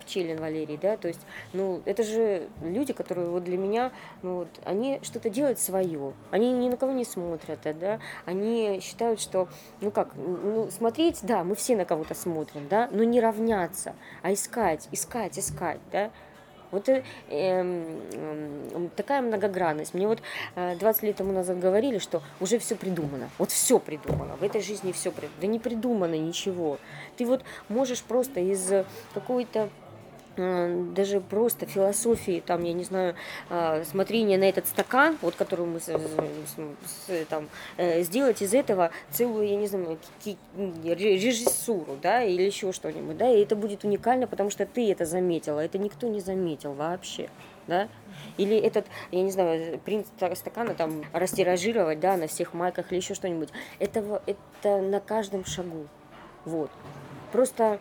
[0.00, 1.20] Пчелин Валерий, да, то есть,
[1.54, 3.90] ну, это же люди, которые вот для меня,
[4.22, 9.20] ну, вот, они что-то делают свое, они ни на кого не смотрят, да, они считают,
[9.20, 9.48] что,
[9.80, 14.32] ну как, ну, смотреть, да, мы все на кого-то смотрим, да, но не равняться, а
[14.32, 16.10] искать, искать, искать, да,
[16.72, 19.94] вот э, э, такая многогранность.
[19.94, 20.20] Мне вот
[20.56, 23.30] э, 20 лет тому назад говорили, что уже все придумано.
[23.38, 24.34] Вот все придумано.
[24.36, 25.40] В этой жизни все придумано.
[25.40, 26.78] Да не придумано ничего.
[27.16, 29.85] Ты вот можешь просто из какой-то Э,
[30.36, 33.14] даже просто философии, там, я не знаю,
[33.48, 35.80] э, смотрения на этот стакан, вот который мы
[37.28, 39.98] там, э, сделать из этого целую, я не знаю,
[40.84, 45.60] режиссуру, да, или еще что-нибудь, да, и это будет уникально, потому что ты это заметила,
[45.60, 47.30] это никто не заметил вообще,
[47.66, 47.88] да,
[48.36, 53.14] или этот, я не знаю, принт стакана там растиражировать, да, на всех майках или еще
[53.14, 55.86] что-нибудь, это, это на каждом шагу,
[56.44, 56.70] вот.
[57.32, 57.80] Просто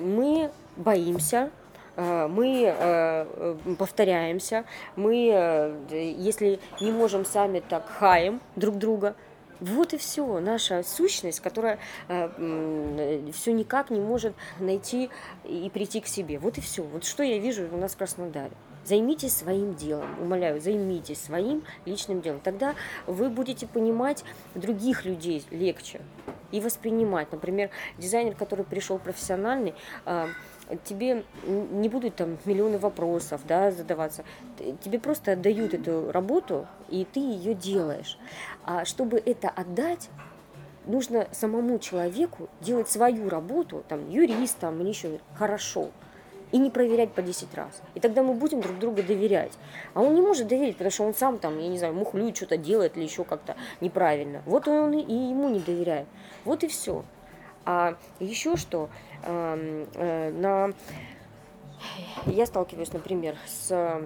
[0.00, 1.57] мы боимся, Э,
[1.98, 9.16] мы э, повторяемся, мы, э, если не можем сами, так хаем друг друга.
[9.58, 15.10] Вот и все, наша сущность, которая все никак не может найти
[15.44, 16.38] и прийти к себе.
[16.38, 16.84] Вот и все.
[16.84, 18.52] Вот что я вижу у нас в Краснодаре.
[18.84, 22.38] Займитесь своим делом, умоляю, займитесь своим личным делом.
[22.38, 22.76] Тогда
[23.08, 24.22] вы будете понимать
[24.54, 26.00] других людей легче
[26.52, 27.32] и воспринимать.
[27.32, 29.74] Например, дизайнер, который пришел профессиональный,
[30.84, 34.24] тебе не будут там миллионы вопросов да, задаваться.
[34.82, 38.18] Тебе просто отдают эту работу, и ты ее делаешь.
[38.64, 40.08] А чтобы это отдать,
[40.86, 45.90] нужно самому человеку делать свою работу, там, юристом или еще хорошо,
[46.50, 47.82] и не проверять по 10 раз.
[47.94, 49.52] И тогда мы будем друг другу доверять.
[49.94, 52.56] А он не может доверить, потому что он сам там, я не знаю, мухлюет, что-то
[52.56, 54.42] делает или еще как-то неправильно.
[54.46, 56.06] Вот он и ему не доверяет.
[56.44, 57.04] Вот и все.
[57.70, 58.88] А еще что,
[59.24, 60.72] э, на...
[62.24, 64.02] я сталкиваюсь, например, с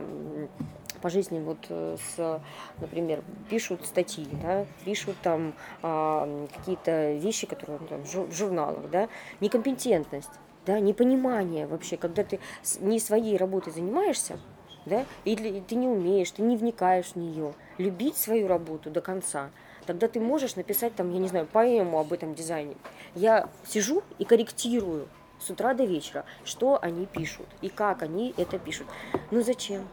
[1.00, 2.40] по жизни вот э, с,
[2.80, 9.08] например, пишут статьи, да, пишут там а, какие-то вещи, которые там, в журналах, да,
[9.40, 10.30] некомпетентность,
[10.66, 12.40] да, непонимание вообще, когда ты
[12.80, 14.40] не своей работой занимаешься,
[14.86, 19.50] да, или ты не умеешь, ты не вникаешь в нее, любить свою работу до конца–
[19.86, 22.74] тогда ты можешь написать там, я не знаю, поэму об этом дизайне.
[23.14, 25.08] Я сижу и корректирую
[25.40, 28.86] с утра до вечера, что они пишут и как они это пишут.
[29.30, 29.88] Ну зачем?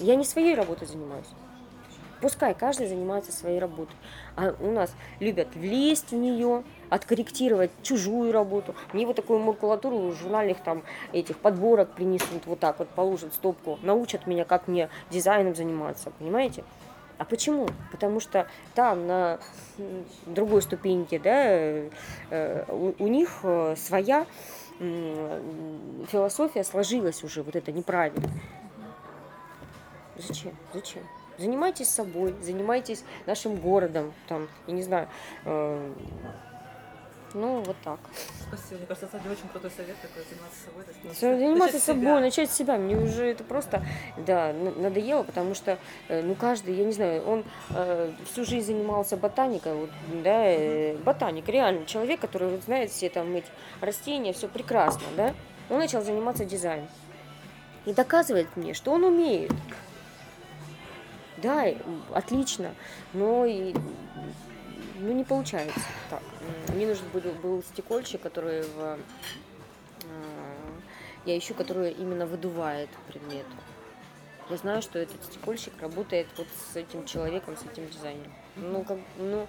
[0.00, 1.26] Я не своей работой занимаюсь.
[2.20, 3.94] Пускай каждый занимается своей работой.
[4.34, 8.74] А у нас любят влезть в нее, откорректировать чужую работу.
[8.92, 10.82] Мне вот такую макулатуру журнальных там
[11.12, 16.64] этих подборок принесут, вот так вот положат стопку, научат меня, как мне дизайном заниматься, понимаете?
[17.18, 17.68] А почему?
[17.90, 19.40] Потому что там на
[20.26, 21.90] другой ступеньке, да,
[22.30, 24.26] э, у, них э, своя
[24.78, 28.28] философия сложилась уже, вот это неправильно.
[30.16, 30.56] Зачем?
[30.72, 31.02] Зачем?
[31.38, 35.08] Занимайтесь собой, занимайтесь нашим городом, там, я не знаю,
[35.44, 35.92] э,
[37.34, 38.00] Ну, вот так.
[38.48, 38.78] Спасибо.
[38.78, 40.84] Мне кажется, это очень крутой совет такой, заниматься собой.
[40.84, 42.20] то Всё, Заниматься собой, себя.
[42.20, 42.76] начать с себя.
[42.78, 43.82] Мне уже это просто,
[44.16, 49.16] да, надоело, потому что, э, ну, каждый, я не знаю, он э, всю жизнь занимался
[49.16, 49.90] ботаникой, вот,
[50.24, 53.46] да, э, ботаник, реально, человек, который вот знает все там эти
[53.80, 55.34] растения, все прекрасно, да,
[55.68, 56.88] он начал заниматься дизайном.
[57.84, 59.52] И доказывает мне, что он умеет.
[61.38, 61.66] Да,
[62.14, 62.74] отлично,
[63.12, 63.72] но и,
[64.98, 65.80] ну, не получается
[66.10, 66.22] так.
[66.74, 68.98] Мне нужен был, был стекольщик, который в
[70.04, 70.78] э,
[71.24, 73.46] я ищу, который именно выдувает предмет.
[74.50, 78.32] Я знаю, что этот стекольщик работает вот с этим человеком, с этим дизайнером.
[78.56, 79.46] Ну, как, ну,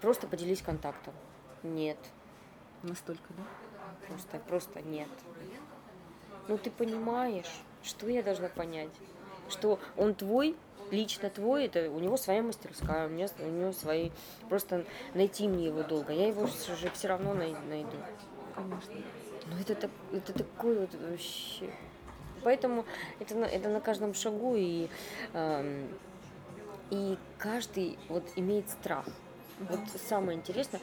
[0.00, 1.12] просто поделись контактом.
[1.62, 1.98] Нет,
[2.84, 3.44] Настолько, да?
[4.06, 5.08] просто, просто нет.
[6.48, 7.50] Ну, ты понимаешь,
[7.82, 8.90] что я должна понять?
[9.48, 10.54] Что он твой,
[10.94, 14.10] лично твой, это у него своя мастерская, у, меня, у него свои...
[14.48, 14.84] Просто
[15.14, 16.12] найти мне его долго.
[16.12, 17.96] Я его уже все равно най- найду.
[18.54, 18.94] Конечно.
[19.46, 21.70] Ну это, так, это такой вот вообще.
[22.42, 22.84] Поэтому
[23.20, 24.88] это на, это на каждом шагу и,
[25.32, 25.88] эм,
[26.90, 29.06] и каждый вот имеет страх.
[29.60, 30.80] Вот самое интересное,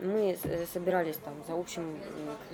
[0.00, 1.98] мы э, собирались там за общим м,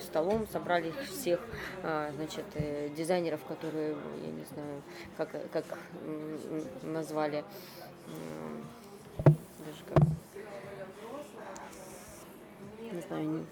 [0.01, 1.41] столом, собрали всех,
[1.83, 3.95] а, значит, э, дизайнеров, которые,
[4.25, 4.83] я не знаю,
[5.19, 5.65] как, как
[6.83, 7.45] назвали,
[9.27, 10.03] даже как,
[12.93, 13.47] не знаю,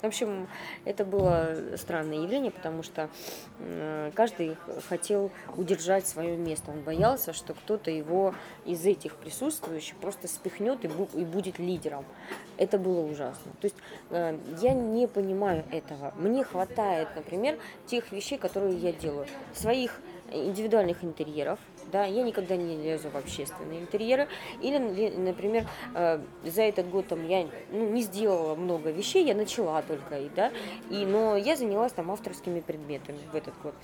[0.00, 0.48] в общем,
[0.84, 3.08] это было странное явление, потому что
[4.14, 4.56] каждый
[4.88, 6.70] хотел удержать свое место.
[6.70, 8.34] Он боялся, что кто-то его
[8.64, 12.04] из этих присутствующих просто спихнет и будет лидером.
[12.56, 13.52] Это было ужасно.
[13.60, 13.76] То есть
[14.10, 16.12] э, я не понимаю этого.
[16.16, 19.26] Мне хватает, например, тех вещей, которые я делаю.
[19.54, 21.58] Своих индивидуальных интерьеров,
[21.90, 24.28] да, я никогда не лезу в общественные интерьеры,
[24.60, 29.34] или, ли- например, э, за этот год там я ну, не сделала много вещей, я
[29.34, 30.50] начала только, и, да,
[30.90, 33.74] и, но я занялась там авторскими предметами в этот год,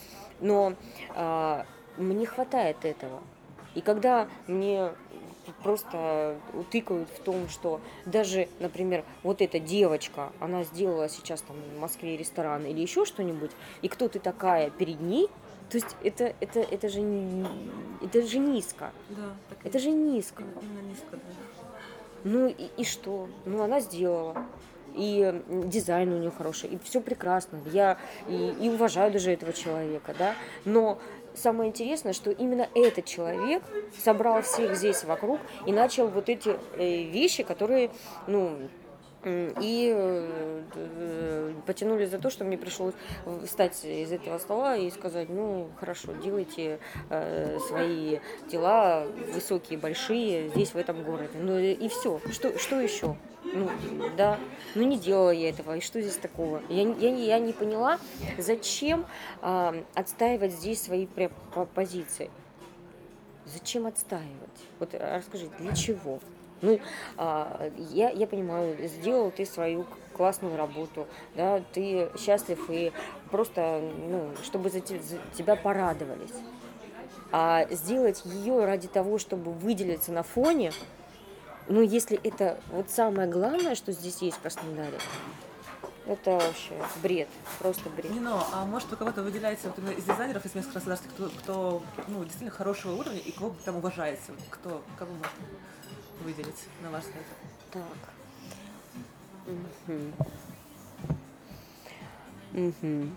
[0.40, 0.74] но
[1.14, 3.22] а, мне хватает этого,
[3.74, 4.90] и когда мне
[5.62, 11.80] просто утыкают в том, что даже, например, вот эта девочка, она сделала сейчас там в
[11.80, 13.52] Москве ресторан или еще что-нибудь,
[13.82, 15.28] и кто ты такая перед ней,
[15.70, 17.46] то есть это, это, это, же, не-
[18.02, 18.92] это же низко.
[19.10, 20.42] Да, так Это же низко.
[20.62, 21.18] именно низко, да.
[22.24, 23.28] Ну и, и что?
[23.44, 24.44] Ну она сделала.
[24.94, 27.60] И дизайн у нее хороший, и все прекрасно.
[27.72, 27.98] Я
[28.28, 30.34] и, и уважаю даже этого человека, да.
[30.64, 30.98] Но
[31.34, 33.62] самое интересное, что именно этот человек
[34.02, 37.90] собрал всех здесь вокруг и начал вот эти э, вещи, которые,
[38.26, 38.56] ну,
[39.26, 42.94] и э, э, потянули за то, что мне пришлось
[43.44, 46.78] встать из этого стола и сказать, ну хорошо, делайте
[47.10, 48.18] э, свои
[48.48, 49.04] дела
[49.34, 51.38] высокие, большие здесь, в этом городе.
[51.38, 52.20] Ну и, все.
[52.30, 53.16] Что, что еще?
[53.42, 53.68] Ну,
[54.16, 54.38] да,
[54.74, 56.62] ну не делала я этого, и что здесь такого?
[56.68, 57.98] Я, я, я не поняла,
[58.38, 59.06] зачем
[59.40, 61.06] а, отстаивать здесь свои
[61.74, 62.30] позиции.
[63.44, 64.26] Зачем отстаивать?
[64.80, 66.20] Вот а, расскажите, для чего?
[66.62, 66.80] Ну,
[67.16, 69.86] а, я, я понимаю, сделал ты свою
[70.16, 72.92] классную работу, да, ты счастлив и
[73.30, 76.32] просто, ну, чтобы за, за тебя порадовались.
[77.32, 80.72] А сделать ее ради того, чтобы выделиться на фоне,
[81.68, 84.98] ну, если это вот самое главное, что здесь есть в Краснодаре,
[86.06, 87.28] это вообще бред,
[87.58, 88.12] просто бред.
[88.12, 92.22] Нино, а может у кого-то выделяется вот из дизайнеров из местных государств, кто, кто ну,
[92.22, 94.32] действительно хорошего уровня и кого там уважается?
[94.50, 95.30] Кто, кого можно
[96.20, 97.24] выделить, на ваш взгляд?
[97.72, 97.82] Так.
[99.86, 100.12] Мгм.
[102.52, 103.16] Мгм.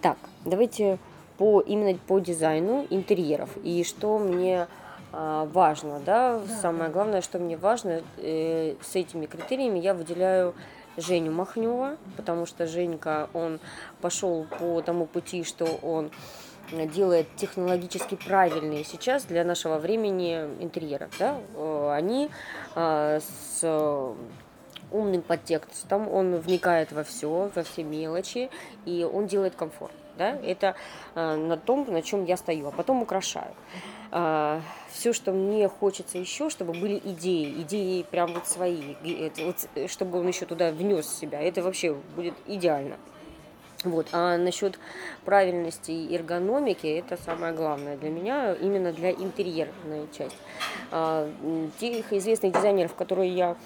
[0.00, 0.98] Так, давайте
[1.38, 4.66] по именно по дизайну интерьеров и что мне
[5.12, 10.54] а, важно, да, Да, самое главное, что мне важно э, с этими критериями я выделяю
[10.96, 13.60] Женю Махнева, потому что Женька, он
[14.00, 16.10] пошел по тому пути, что он
[16.86, 21.08] делает технологически правильные сейчас для нашего времени интерьеры.
[21.18, 21.38] Да?
[21.54, 22.30] Э, Они
[22.74, 24.14] а, с э,
[24.90, 28.50] умным подтекстом, он вникает во все, во все мелочи,
[28.84, 29.92] и он делает комфорт.
[30.18, 30.36] Да?
[30.42, 30.74] Это
[31.14, 33.54] э, на том, на чем я стою, а потом украшаю.
[34.90, 38.94] все, что мне хочется еще, чтобы были идеи, идеи прям вот свои,
[39.38, 42.96] вот, э, чтобы он еще туда внес себя, это вообще будет идеально.
[43.84, 44.08] Вот.
[44.12, 44.78] А насчет
[45.24, 50.36] правильности и эргономики, это самое главное для меня, именно для интерьерной части.
[50.90, 51.28] А,
[51.78, 53.56] Тех известных дизайнеров, которые я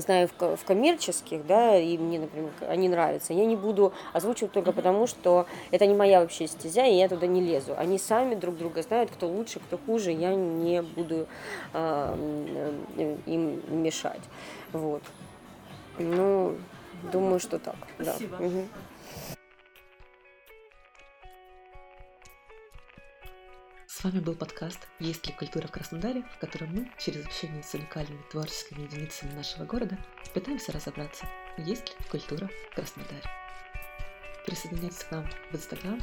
[0.00, 4.72] знаю в, в коммерческих, да, и мне, например, они нравятся, я не буду озвучивать только
[4.72, 7.74] потому, что это не моя вообще стезя, и я туда не лезу.
[7.76, 11.26] Они сами друг друга знают, кто лучше, кто хуже, я не буду
[11.72, 12.72] э,
[13.26, 14.22] им мешать.
[14.72, 15.02] Вот.
[15.98, 16.56] Ну,
[17.12, 17.76] думаю, что так.
[17.98, 18.36] Спасибо.
[18.38, 18.44] Да.
[18.44, 18.64] Угу.
[24.06, 28.22] Вами был подкаст «Есть ли культура в Краснодаре?», в котором мы, через общение с уникальными
[28.30, 29.98] творческими единицами нашего города,
[30.32, 31.26] пытаемся разобраться,
[31.58, 33.24] есть ли культура в Краснодаре.
[34.46, 36.00] Присоединяйтесь к нам в Инстаграм,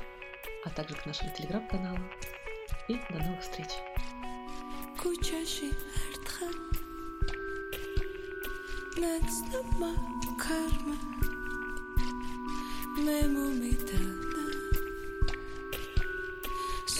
[0.65, 1.99] а также к нашему Телеграм-каналу.
[2.89, 3.69] И до новых встреч!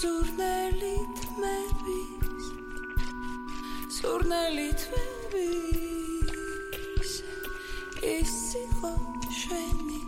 [0.03, 2.47] სურნელი თმების
[3.97, 6.01] სურნელი თმების
[8.09, 8.91] ის იყო
[9.37, 10.01] შვენი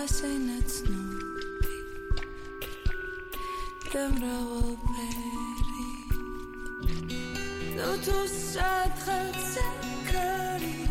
[0.00, 1.76] ასენაც ნული
[3.92, 5.88] და მრავალფერი.
[7.76, 10.81] ნუ თუ სათხალ საკარი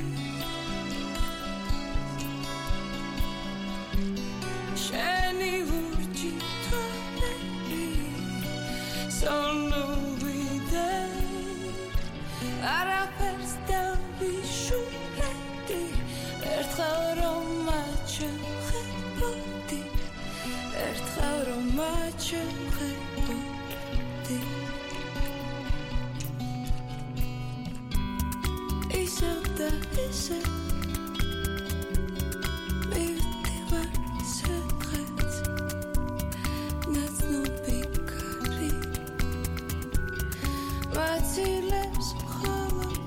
[40.92, 43.00] Vaciles მხოლოდ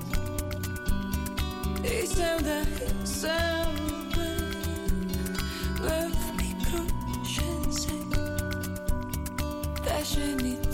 [1.85, 2.59] ისევ და
[2.89, 3.65] ისევ.
[5.85, 6.89] ვფიქრობ
[7.33, 7.97] შენზე
[9.85, 10.64] და შენი